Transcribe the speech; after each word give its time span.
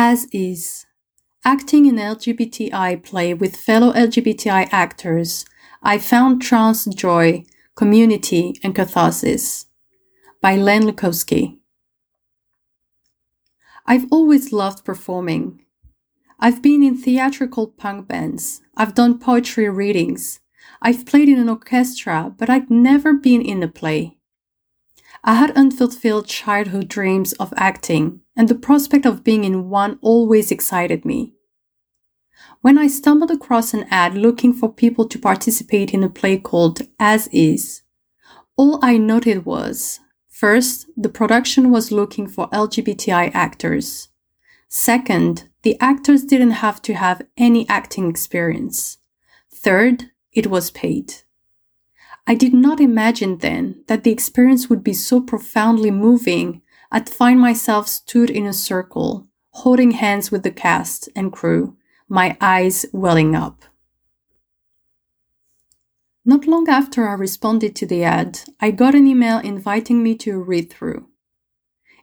As 0.00 0.28
is. 0.30 0.86
Acting 1.44 1.86
in 1.86 1.96
LGBTI 1.96 3.02
play 3.02 3.34
with 3.34 3.56
fellow 3.56 3.92
LGBTI 3.94 4.68
actors, 4.70 5.44
I 5.82 5.98
found 5.98 6.40
trans 6.40 6.84
joy, 6.84 7.44
community, 7.74 8.54
and 8.62 8.76
catharsis. 8.76 9.66
By 10.40 10.54
Len 10.54 10.84
Lukowski. 10.84 11.58
I've 13.86 14.06
always 14.12 14.52
loved 14.52 14.84
performing. 14.84 15.64
I've 16.38 16.62
been 16.62 16.84
in 16.84 16.96
theatrical 16.96 17.66
punk 17.66 18.06
bands. 18.06 18.60
I've 18.76 18.94
done 18.94 19.18
poetry 19.18 19.68
readings. 19.68 20.38
I've 20.80 21.06
played 21.06 21.28
in 21.28 21.40
an 21.40 21.48
orchestra, 21.48 22.32
but 22.38 22.48
I'd 22.48 22.70
never 22.70 23.14
been 23.14 23.42
in 23.42 23.64
a 23.64 23.68
play. 23.68 24.17
I 25.28 25.34
had 25.34 25.50
unfulfilled 25.50 26.26
childhood 26.26 26.88
dreams 26.88 27.34
of 27.34 27.52
acting, 27.54 28.22
and 28.34 28.48
the 28.48 28.54
prospect 28.54 29.04
of 29.04 29.22
being 29.22 29.44
in 29.44 29.68
one 29.68 29.98
always 30.00 30.50
excited 30.50 31.04
me. 31.04 31.34
When 32.62 32.78
I 32.78 32.86
stumbled 32.86 33.30
across 33.30 33.74
an 33.74 33.84
ad 33.90 34.14
looking 34.14 34.54
for 34.54 34.72
people 34.72 35.06
to 35.06 35.18
participate 35.18 35.92
in 35.92 36.02
a 36.02 36.08
play 36.08 36.38
called 36.38 36.80
As 36.98 37.28
Is, 37.30 37.82
all 38.56 38.78
I 38.82 38.96
noted 38.96 39.44
was 39.44 40.00
first, 40.30 40.86
the 40.96 41.10
production 41.10 41.70
was 41.70 41.92
looking 41.92 42.26
for 42.26 42.48
LGBTI 42.48 43.30
actors. 43.34 44.08
Second, 44.70 45.50
the 45.60 45.78
actors 45.78 46.24
didn't 46.24 46.62
have 46.62 46.80
to 46.80 46.94
have 46.94 47.20
any 47.36 47.68
acting 47.68 48.08
experience. 48.08 48.96
Third, 49.52 50.04
it 50.32 50.46
was 50.46 50.70
paid. 50.70 51.16
I 52.28 52.34
did 52.34 52.52
not 52.52 52.78
imagine 52.78 53.38
then 53.38 53.82
that 53.86 54.04
the 54.04 54.12
experience 54.12 54.68
would 54.68 54.84
be 54.84 54.92
so 54.92 55.18
profoundly 55.18 55.90
moving, 55.90 56.60
I'd 56.92 57.08
find 57.08 57.40
myself 57.40 57.88
stood 57.88 58.28
in 58.28 58.44
a 58.44 58.52
circle, 58.52 59.26
holding 59.52 59.92
hands 59.92 60.30
with 60.30 60.42
the 60.42 60.50
cast 60.50 61.08
and 61.16 61.32
crew, 61.32 61.78
my 62.06 62.36
eyes 62.38 62.84
welling 62.92 63.34
up. 63.34 63.64
Not 66.22 66.46
long 66.46 66.68
after 66.68 67.08
I 67.08 67.14
responded 67.14 67.74
to 67.76 67.86
the 67.86 68.04
ad, 68.04 68.40
I 68.60 68.72
got 68.72 68.94
an 68.94 69.06
email 69.06 69.38
inviting 69.38 70.02
me 70.02 70.14
to 70.16 70.32
a 70.32 70.38
read 70.38 70.70
through. 70.70 71.08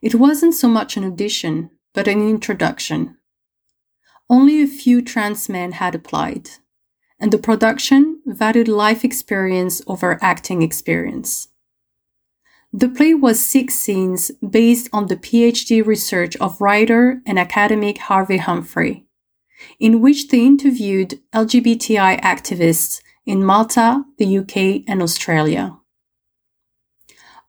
It 0.00 0.14
wasn't 0.14 0.54
so 0.54 0.68
much 0.68 0.96
an 0.96 1.04
audition, 1.04 1.68
but 1.92 2.08
an 2.08 2.26
introduction. 2.26 3.18
Only 4.30 4.62
a 4.62 4.66
few 4.66 5.02
trans 5.02 5.50
men 5.50 5.72
had 5.72 5.94
applied, 5.94 6.48
and 7.20 7.30
the 7.30 7.36
production 7.36 8.13
valued 8.26 8.68
life 8.68 9.04
experience 9.04 9.82
over 9.86 10.18
acting 10.22 10.62
experience. 10.62 11.48
The 12.72 12.88
play 12.88 13.14
was 13.14 13.38
six 13.38 13.74
scenes 13.74 14.32
based 14.48 14.88
on 14.92 15.06
the 15.06 15.16
PhD 15.16 15.86
research 15.86 16.34
of 16.36 16.60
writer 16.60 17.22
and 17.24 17.38
academic 17.38 17.98
Harvey 17.98 18.38
Humphrey, 18.38 19.06
in 19.78 20.00
which 20.00 20.28
they 20.28 20.44
interviewed 20.44 21.20
LGBTI 21.32 22.20
activists 22.20 23.00
in 23.24 23.44
Malta, 23.44 24.04
the 24.18 24.38
UK, 24.38 24.82
and 24.88 25.02
Australia. 25.02 25.78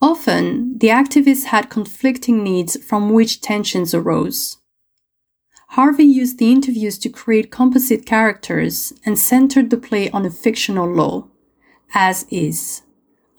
Often, 0.00 0.78
the 0.78 0.88
activists 0.88 1.44
had 1.44 1.70
conflicting 1.70 2.42
needs 2.42 2.76
from 2.84 3.10
which 3.10 3.40
tensions 3.40 3.94
arose. 3.94 4.58
Harvey 5.72 6.04
used 6.04 6.38
the 6.38 6.52
interviews 6.52 6.98
to 6.98 7.08
create 7.08 7.50
composite 7.50 8.04
characters 8.04 8.92
and 9.06 9.18
centered 9.18 9.70
the 9.70 9.78
play 9.78 10.10
on 10.10 10.26
a 10.26 10.30
fictional 10.30 10.86
law, 10.86 11.26
as 11.94 12.26
is. 12.30 12.82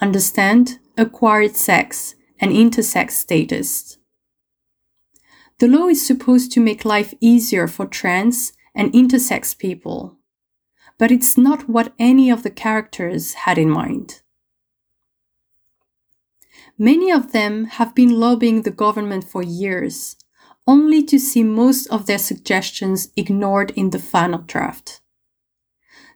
Understand, 0.00 0.78
acquired 0.96 1.56
sex, 1.56 2.14
and 2.40 2.50
intersex 2.50 3.10
status. 3.10 3.98
The 5.58 5.68
law 5.68 5.88
is 5.88 6.06
supposed 6.06 6.52
to 6.52 6.60
make 6.60 6.86
life 6.86 7.12
easier 7.20 7.68
for 7.68 7.84
trans 7.84 8.54
and 8.74 8.90
intersex 8.94 9.56
people, 9.56 10.16
but 10.98 11.12
it's 11.12 11.36
not 11.36 11.68
what 11.68 11.92
any 11.98 12.30
of 12.30 12.44
the 12.44 12.50
characters 12.50 13.34
had 13.44 13.58
in 13.58 13.68
mind. 13.68 14.22
Many 16.78 17.12
of 17.12 17.32
them 17.32 17.66
have 17.66 17.94
been 17.94 18.18
lobbying 18.18 18.62
the 18.62 18.70
government 18.70 19.24
for 19.24 19.42
years, 19.42 20.16
only 20.66 21.02
to 21.02 21.18
see 21.18 21.42
most 21.42 21.86
of 21.86 22.06
their 22.06 22.18
suggestions 22.18 23.08
ignored 23.16 23.72
in 23.72 23.90
the 23.90 23.98
final 23.98 24.40
draft. 24.40 25.00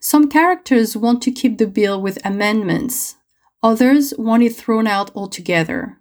Some 0.01 0.29
characters 0.29 0.97
want 0.97 1.23
to 1.23 1.31
keep 1.31 1.59
the 1.59 1.67
bill 1.67 2.01
with 2.01 2.25
amendments, 2.25 3.17
others 3.63 4.15
want 4.17 4.43
it 4.43 4.55
thrown 4.55 4.87
out 4.87 5.11
altogether. 5.17 5.99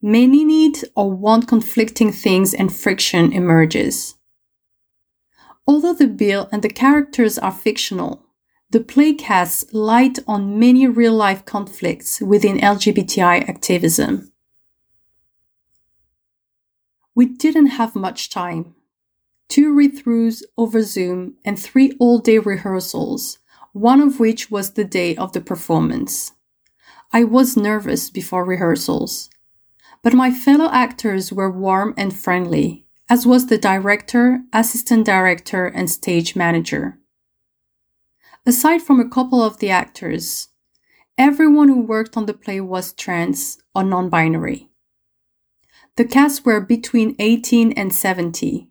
Many 0.00 0.44
need 0.44 0.78
or 0.94 1.10
want 1.10 1.48
conflicting 1.48 2.12
things 2.12 2.54
and 2.54 2.74
friction 2.74 3.32
emerges. 3.32 4.14
Although 5.66 5.94
the 5.94 6.06
bill 6.06 6.48
and 6.50 6.62
the 6.62 6.68
characters 6.68 7.38
are 7.38 7.52
fictional, 7.52 8.24
the 8.70 8.80
play 8.80 9.12
casts 9.14 9.64
light 9.72 10.18
on 10.26 10.58
many 10.58 10.86
real 10.86 11.14
life 11.14 11.44
conflicts 11.44 12.20
within 12.20 12.58
LGBTI 12.58 13.48
activism. 13.48 14.32
We 17.14 17.26
didn't 17.26 17.78
have 17.78 17.94
much 17.94 18.30
time. 18.30 18.74
Two 19.48 19.74
read 19.74 19.96
throughs 19.96 20.42
over 20.56 20.82
Zoom 20.82 21.34
and 21.44 21.58
three 21.58 21.92
all 21.98 22.18
day 22.18 22.38
rehearsals, 22.38 23.38
one 23.72 24.00
of 24.00 24.20
which 24.20 24.50
was 24.50 24.72
the 24.72 24.84
day 24.84 25.16
of 25.16 25.32
the 25.32 25.40
performance. 25.40 26.32
I 27.12 27.24
was 27.24 27.56
nervous 27.56 28.10
before 28.10 28.44
rehearsals, 28.44 29.30
but 30.02 30.12
my 30.12 30.30
fellow 30.30 30.68
actors 30.70 31.32
were 31.32 31.50
warm 31.50 31.94
and 31.96 32.14
friendly, 32.14 32.84
as 33.08 33.26
was 33.26 33.46
the 33.46 33.56
director, 33.56 34.42
assistant 34.52 35.06
director, 35.06 35.66
and 35.66 35.90
stage 35.90 36.36
manager. 36.36 36.98
Aside 38.44 38.82
from 38.82 39.00
a 39.00 39.08
couple 39.08 39.42
of 39.42 39.58
the 39.58 39.70
actors, 39.70 40.48
everyone 41.16 41.68
who 41.68 41.80
worked 41.80 42.16
on 42.16 42.26
the 42.26 42.34
play 42.34 42.60
was 42.60 42.92
trans 42.92 43.58
or 43.74 43.84
non 43.84 44.10
binary. 44.10 44.70
The 45.98 46.04
cast 46.04 46.46
were 46.46 46.60
between 46.60 47.16
18 47.18 47.72
and 47.72 47.92
70, 47.92 48.70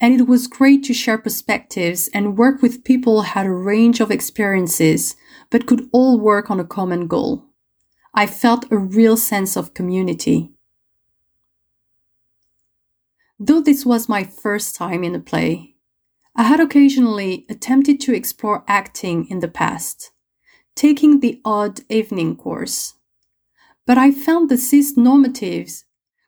and 0.00 0.20
it 0.20 0.26
was 0.26 0.48
great 0.48 0.82
to 0.86 0.92
share 0.92 1.16
perspectives 1.16 2.08
and 2.12 2.36
work 2.36 2.60
with 2.60 2.82
people 2.82 3.22
who 3.22 3.28
had 3.28 3.46
a 3.46 3.52
range 3.52 4.00
of 4.00 4.10
experiences 4.10 5.14
but 5.48 5.68
could 5.68 5.88
all 5.92 6.18
work 6.18 6.50
on 6.50 6.58
a 6.58 6.64
common 6.64 7.06
goal. 7.06 7.44
I 8.14 8.26
felt 8.26 8.72
a 8.72 8.78
real 8.78 9.16
sense 9.16 9.56
of 9.56 9.74
community. 9.74 10.50
Though 13.38 13.60
this 13.60 13.86
was 13.86 14.08
my 14.08 14.24
first 14.24 14.74
time 14.74 15.04
in 15.04 15.14
a 15.14 15.20
play, 15.20 15.76
I 16.34 16.42
had 16.42 16.58
occasionally 16.58 17.46
attempted 17.48 18.00
to 18.00 18.12
explore 18.12 18.64
acting 18.66 19.28
in 19.30 19.38
the 19.38 19.46
past, 19.46 20.10
taking 20.74 21.20
the 21.20 21.40
odd 21.44 21.82
evening 21.88 22.34
course. 22.34 22.94
But 23.86 23.98
I 23.98 24.10
found 24.10 24.50
the 24.50 24.58
cis 24.58 24.98
normatives 24.98 25.84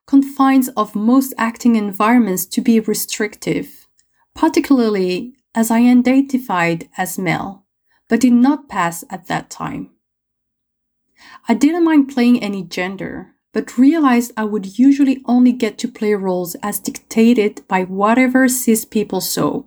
confines 0.08 0.68
of 0.70 0.96
most 0.96 1.32
acting 1.38 1.76
environments 1.76 2.44
to 2.46 2.60
be 2.60 2.80
restrictive, 2.80 3.86
particularly 4.34 5.34
as 5.54 5.70
I 5.70 5.82
identified 5.82 6.88
as 6.96 7.16
male, 7.16 7.64
but 8.08 8.20
did 8.20 8.32
not 8.32 8.68
pass 8.68 9.04
at 9.08 9.28
that 9.28 9.50
time. 9.50 9.90
I 11.48 11.54
didn't 11.54 11.84
mind 11.84 12.08
playing 12.08 12.42
any 12.42 12.64
gender, 12.64 13.34
but 13.52 13.78
realized 13.78 14.32
I 14.36 14.44
would 14.44 14.78
usually 14.78 15.22
only 15.26 15.52
get 15.52 15.78
to 15.78 15.88
play 15.88 16.14
roles 16.14 16.56
as 16.64 16.80
dictated 16.80 17.62
by 17.68 17.84
whatever 17.84 18.48
cis 18.48 18.84
people 18.84 19.20
saw 19.20 19.62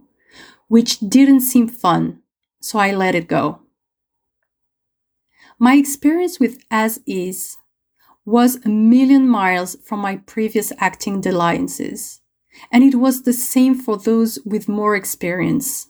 which 0.72 1.00
didn't 1.02 1.42
seem 1.42 1.68
fun, 1.68 2.22
so 2.62 2.80
I 2.80 2.94
let 2.94 3.14
it 3.14 3.28
go. 3.28 3.60
My 5.60 5.76
experience 5.76 6.40
with 6.40 6.64
As 6.72 7.02
Is 7.06 7.58
was 8.26 8.64
a 8.66 8.70
million 8.70 9.28
miles 9.28 9.76
from 9.84 10.00
my 10.00 10.18
previous 10.18 10.72
acting 10.78 11.22
dalliances, 11.22 12.22
and 12.72 12.84
it 12.84 12.96
was 12.96 13.24
the 13.24 13.34
same 13.34 13.76
for 13.76 13.98
those 13.98 14.40
with 14.46 14.70
more 14.70 14.96
experience. 14.96 15.88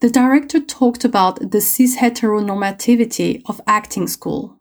The 0.00 0.10
director 0.10 0.60
talked 0.60 1.04
about 1.04 1.50
the 1.50 1.60
cis 1.60 1.96
heteronormativity 1.96 3.42
of 3.46 3.60
acting 3.66 4.06
school 4.06 4.60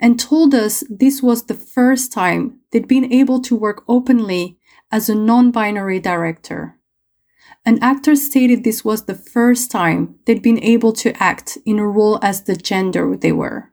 and 0.00 0.20
told 0.20 0.54
us 0.54 0.84
this 0.90 1.22
was 1.22 1.44
the 1.44 1.54
first 1.54 2.12
time 2.12 2.60
they'd 2.70 2.88
been 2.88 3.12
able 3.12 3.40
to 3.42 3.56
work 3.56 3.84
openly 3.88 4.58
as 4.90 5.08
a 5.08 5.14
non 5.14 5.50
binary 5.50 6.00
director. 6.00 6.78
An 7.64 7.78
actor 7.82 8.14
stated 8.14 8.62
this 8.62 8.84
was 8.84 9.04
the 9.04 9.14
first 9.14 9.70
time 9.70 10.16
they'd 10.24 10.42
been 10.42 10.62
able 10.62 10.92
to 10.92 11.20
act 11.22 11.58
in 11.64 11.78
a 11.78 11.86
role 11.86 12.18
as 12.22 12.42
the 12.42 12.56
gender 12.56 13.16
they 13.16 13.32
were. 13.32 13.72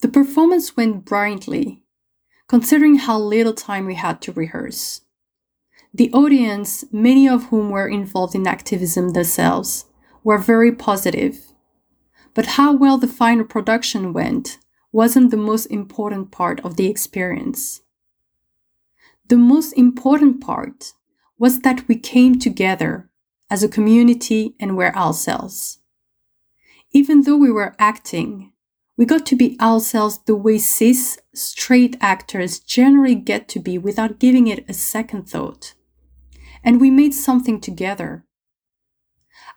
The 0.00 0.08
performance 0.08 0.76
went 0.76 1.04
brilliantly, 1.04 1.82
considering 2.48 2.96
how 2.96 3.18
little 3.18 3.54
time 3.54 3.86
we 3.86 3.94
had 3.94 4.20
to 4.22 4.32
rehearse. 4.32 5.00
The 5.92 6.12
audience, 6.12 6.84
many 6.92 7.28
of 7.28 7.44
whom 7.44 7.70
were 7.70 7.88
involved 7.88 8.34
in 8.34 8.46
activism 8.46 9.10
themselves, 9.10 9.84
were 10.24 10.38
very 10.38 10.72
positive. 10.72 11.52
But 12.34 12.46
how 12.58 12.74
well 12.74 12.98
the 12.98 13.06
final 13.06 13.44
production 13.44 14.12
went 14.12 14.58
wasn't 14.90 15.30
the 15.30 15.36
most 15.36 15.66
important 15.66 16.32
part 16.32 16.60
of 16.60 16.76
the 16.76 16.86
experience. 16.86 17.82
The 19.28 19.36
most 19.36 19.72
important 19.72 20.40
part 20.40 20.94
was 21.38 21.60
that 21.60 21.86
we 21.88 21.96
came 21.96 22.38
together 22.38 23.08
as 23.50 23.62
a 23.62 23.68
community 23.68 24.54
and 24.58 24.76
were 24.76 24.96
ourselves. 24.96 25.78
Even 26.90 27.22
though 27.22 27.36
we 27.36 27.50
were 27.50 27.76
acting, 27.78 28.52
we 28.96 29.04
got 29.04 29.26
to 29.26 29.36
be 29.36 29.58
ourselves 29.60 30.18
the 30.26 30.36
way 30.36 30.58
cis, 30.58 31.18
straight 31.34 31.96
actors 32.00 32.60
generally 32.60 33.14
get 33.14 33.48
to 33.48 33.58
be 33.58 33.76
without 33.76 34.20
giving 34.20 34.46
it 34.46 34.64
a 34.68 34.72
second 34.72 35.28
thought. 35.28 35.74
And 36.62 36.80
we 36.80 36.90
made 36.90 37.14
something 37.14 37.60
together. 37.60 38.24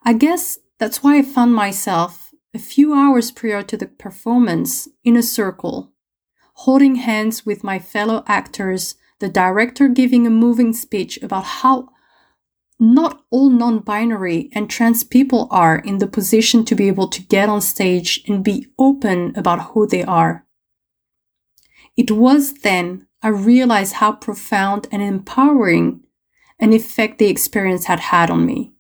I 0.04 0.14
guess 0.14 0.60
that's 0.80 1.04
why 1.04 1.18
I 1.18 1.22
found 1.22 1.54
myself, 1.54 2.32
a 2.54 2.60
few 2.60 2.94
hours 2.94 3.32
prior 3.32 3.62
to 3.64 3.78
the 3.78 3.88
performance, 3.88 4.88
in 5.04 5.16
a 5.16 5.24
circle, 5.24 5.92
holding 6.54 6.96
hands 6.96 7.46
with 7.46 7.64
my 7.64 7.78
fellow 7.78 8.24
actors, 8.28 8.96
the 9.20 9.30
director 9.30 9.88
giving 9.88 10.26
a 10.26 10.32
moving 10.32 10.74
speech 10.74 11.22
about 11.22 11.44
how 11.44 11.90
not 12.80 13.24
all 13.32 13.50
non 13.50 13.80
binary 13.80 14.50
and 14.54 14.70
trans 14.70 15.04
people 15.04 15.48
are 15.50 15.80
in 15.80 15.98
the 15.98 16.08
position 16.08 16.64
to 16.66 16.76
be 16.76 16.88
able 16.88 17.08
to 17.08 17.24
get 17.24 17.50
on 17.50 17.62
stage 17.62 18.24
and 18.28 18.44
be 18.44 18.68
open 18.78 19.34
about 19.36 19.72
who 19.72 19.88
they 19.88 20.04
are. 20.04 20.46
It 21.96 22.12
was 22.12 22.54
then 22.54 23.08
I 23.24 23.30
realized 23.30 23.94
how 23.94 24.12
profound 24.12 24.88
and 24.92 25.02
empowering 25.02 26.02
an 26.60 26.74
effect 26.74 27.18
the 27.18 27.28
experience 27.28 27.86
had 27.86 28.00
had 28.00 28.30
on 28.30 28.46
me. 28.46 28.74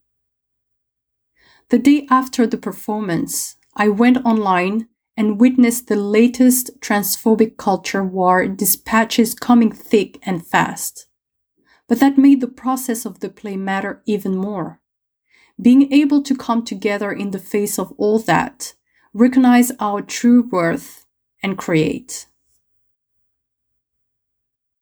The 1.69 1.79
day 1.79 2.07
after 2.09 2.47
the 2.47 2.57
performance, 2.57 3.55
I 3.75 3.89
went 3.89 4.23
online 4.25 4.87
and 5.17 5.41
witnessed 5.41 5.87
the 5.87 5.95
latest 5.95 6.79
transphobic 6.79 7.57
culture 7.57 8.03
war 8.03 8.47
dispatches 8.47 9.33
coming 9.33 9.71
thick 9.71 10.19
and 10.21 10.45
fast. 10.45 11.07
But 11.87 11.99
that 11.99 12.17
made 12.17 12.41
the 12.41 12.47
process 12.47 13.05
of 13.05 13.19
the 13.19 13.29
play 13.29 13.55
matter 13.55 14.01
even 14.05 14.35
more. 14.35 14.81
Being 15.59 15.91
able 15.91 16.21
to 16.23 16.35
come 16.35 16.63
together 16.63 17.11
in 17.11 17.31
the 17.31 17.39
face 17.39 17.79
of 17.79 17.93
all 17.97 18.19
that, 18.19 18.73
recognize 19.13 19.71
our 19.79 20.01
true 20.01 20.43
worth, 20.43 21.05
and 21.41 21.57
create. 21.57 22.27